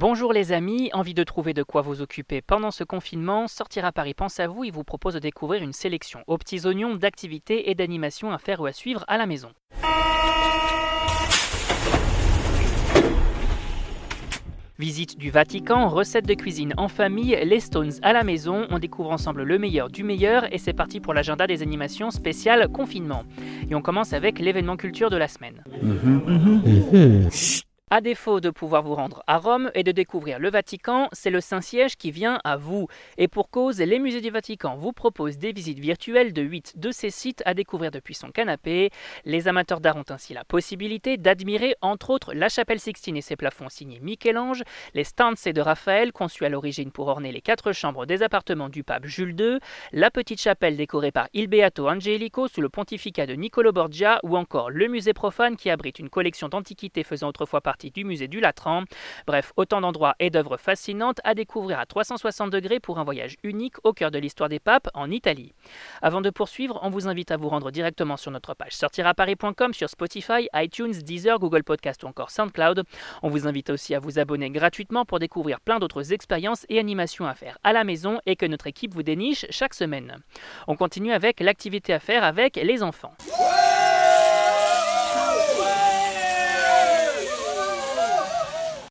[0.00, 3.92] Bonjour les amis, envie de trouver de quoi vous occuper pendant ce confinement Sortir à
[3.92, 7.68] Paris pense à vous et vous propose de découvrir une sélection aux petits oignons d'activités
[7.68, 9.50] et d'animations à faire ou à suivre à la maison.
[14.78, 19.10] Visite du Vatican, recettes de cuisine en famille, les Stones à la maison, on découvre
[19.10, 23.24] ensemble le meilleur du meilleur et c'est parti pour l'agenda des animations spéciales confinement.
[23.68, 25.62] Et on commence avec l'événement culture de la semaine.
[27.92, 31.40] À défaut de pouvoir vous rendre à Rome et de découvrir le Vatican, c'est le
[31.40, 32.86] Saint-Siège qui vient à vous.
[33.18, 36.92] Et pour cause, les musées du Vatican vous proposent des visites virtuelles de 8 de
[36.92, 38.90] ces sites à découvrir depuis son canapé.
[39.24, 43.34] Les amateurs d'art ont ainsi la possibilité d'admirer entre autres la chapelle Sixtine et ses
[43.34, 44.62] plafonds signés Michel-Ange,
[44.94, 48.84] les stances de Raphaël conçus à l'origine pour orner les quatre chambres des appartements du
[48.84, 49.58] pape Jules II,
[49.90, 54.36] la petite chapelle décorée par Il Beato Angelico sous le pontificat de Niccolo Borgia ou
[54.36, 58.40] encore le musée profane qui abrite une collection d'antiquités faisant autrefois partie du musée du
[58.40, 58.84] Latran.
[59.26, 63.76] Bref, autant d'endroits et d'œuvres fascinantes à découvrir à 360 degrés pour un voyage unique
[63.84, 65.54] au cœur de l'histoire des papes en Italie.
[66.02, 69.88] Avant de poursuivre, on vous invite à vous rendre directement sur notre page sortiraparis.com sur
[69.88, 72.84] Spotify, iTunes, Deezer, Google Podcast ou encore SoundCloud.
[73.22, 77.26] On vous invite aussi à vous abonner gratuitement pour découvrir plein d'autres expériences et animations
[77.26, 80.16] à faire à la maison et que notre équipe vous déniche chaque semaine.
[80.66, 83.14] On continue avec l'activité à faire avec les enfants.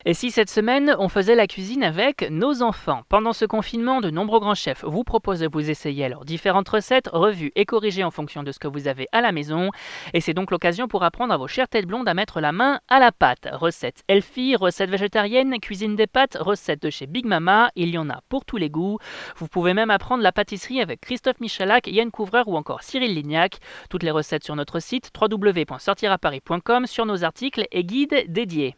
[0.09, 3.03] Et si cette semaine, on faisait la cuisine avec nos enfants?
[3.09, 7.11] Pendant ce confinement, de nombreux grands chefs vous proposent de vous essayer leurs différentes recettes,
[7.13, 9.69] revues et corrigées en fonction de ce que vous avez à la maison.
[10.15, 12.79] Et c'est donc l'occasion pour apprendre à vos chères têtes blondes à mettre la main
[12.87, 13.49] à la pâte.
[13.51, 18.09] Recettes healthy, recettes végétariennes, cuisine des pâtes, recettes de chez Big Mama, il y en
[18.09, 18.97] a pour tous les goûts.
[19.35, 23.59] Vous pouvez même apprendre la pâtisserie avec Christophe Michalak, Yann Couvreur ou encore Cyril Lignac.
[23.91, 28.75] Toutes les recettes sur notre site www.sortiraparis.com sur nos articles et guides dédiés.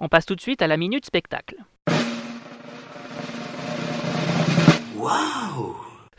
[0.00, 1.56] On passe tout de suite à la minute spectacle.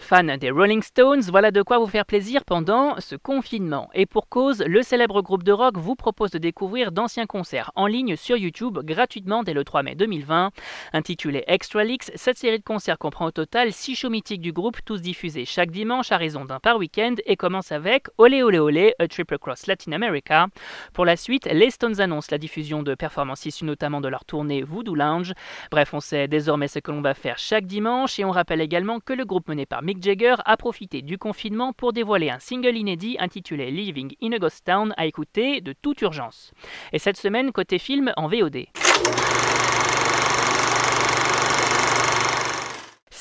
[0.09, 3.91] Fan des Rolling Stones, voilà de quoi vous faire plaisir pendant ce confinement.
[3.93, 7.85] Et pour cause, le célèbre groupe de rock vous propose de découvrir d'anciens concerts en
[7.85, 10.49] ligne sur YouTube gratuitement dès le 3 mai 2020.
[10.93, 14.77] Intitulé Extra Leaks, cette série de concerts comprend au total 6 shows mythiques du groupe,
[14.83, 18.95] tous diffusés chaque dimanche à raison d'un par week-end et commence avec Olé Olé Olé,
[18.97, 20.47] A Trip Across Latin America.
[20.91, 24.63] Pour la suite, les Stones annoncent la diffusion de performances issues notamment de leur tournée
[24.63, 25.33] Voodoo Lounge.
[25.69, 28.99] Bref, on sait désormais ce que l'on va faire chaque dimanche et on rappelle également
[28.99, 32.75] que le groupe mené par Mick Jagger a profité du confinement pour dévoiler un single
[32.77, 36.53] inédit intitulé Living in a Ghost Town à écouter de toute urgence.
[36.93, 38.65] Et cette semaine, côté film en VOD.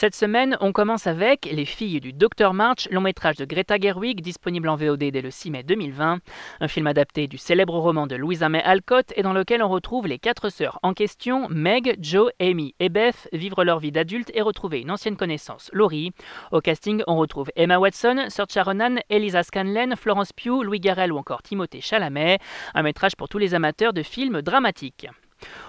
[0.00, 4.20] Cette semaine, on commence avec Les filles du Dr March, long métrage de Greta Gerwig,
[4.20, 6.20] disponible en VOD dès le 6 mai 2020.
[6.60, 10.06] Un film adapté du célèbre roman de Louisa May Alcott et dans lequel on retrouve
[10.06, 14.40] les quatre sœurs en question, Meg, Joe, Amy et Beth, vivre leur vie d'adulte et
[14.40, 16.12] retrouver une ancienne connaissance, Laurie.
[16.52, 21.18] Au casting, on retrouve Emma Watson, Saoirse Ronan, Elisa Scanlon, Florence Pugh, Louis Garrel ou
[21.18, 22.38] encore Timothée Chalamet.
[22.72, 25.08] Un métrage pour tous les amateurs de films dramatiques.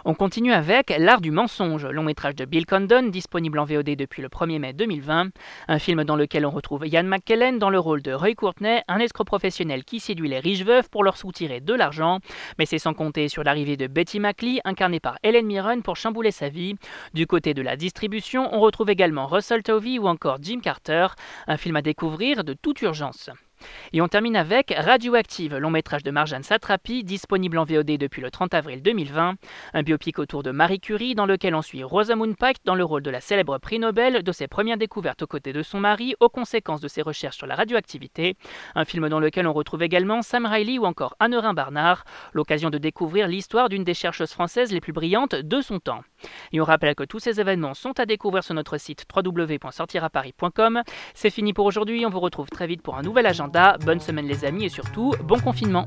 [0.06, 4.22] On continue avec L'art du mensonge, long métrage de Bill Condon, disponible en VOD depuis
[4.22, 5.30] le 1er mai 2020.
[5.68, 9.00] Un film dans lequel on retrouve Ian McKellen dans le rôle de Roy Courtney, un
[9.00, 12.20] escroc professionnel qui séduit les riches veuves pour leur soutirer de l'argent.
[12.58, 16.32] Mais c'est sans compter sur l'arrivée de Betty McLean, incarnée par Helen Mirren pour chambouler
[16.32, 16.76] sa vie.
[17.14, 21.08] Du côté de la distribution, on retrouve également Russell Tovey ou encore Jim Carter,
[21.48, 23.30] un film à découvrir de toute urgence.
[23.94, 28.32] Et on termine avec Radioactive, long métrage de Marjane Satrapi, disponible en VOD depuis le
[28.32, 29.36] 30 avril 2020.
[29.74, 33.02] Un biopic autour de Marie Curie, dans lequel on suit Rosamund Pike dans le rôle
[33.02, 36.30] de la célèbre prix Nobel, de ses premières découvertes aux côtés de son mari, aux
[36.30, 38.36] conséquences de ses recherches sur la radioactivité.
[38.76, 42.04] Un film dans lequel on retrouve également Sam Riley ou encore Anne-Eurin Barnard,
[42.34, 46.04] l'occasion de découvrir l'histoire d'une des chercheuses françaises les plus brillantes de son temps.
[46.52, 50.82] Et on rappelle que tous ces événements sont à découvrir sur notre site www.sortiraparis.com.
[51.14, 53.78] C'est fini pour aujourd'hui, on vous retrouve très vite pour un nouvel agenda.
[53.86, 55.86] Bonne semaine les amis et surtout, bon confinement